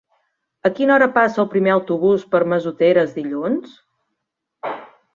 A 0.69 0.71
quina 0.79 0.95
hora 0.95 1.07
passa 1.17 1.41
el 1.43 1.47
primer 1.51 1.75
autobús 1.75 2.25
per 2.33 2.43
Massoteres 2.55 3.15
dilluns? 3.21 3.81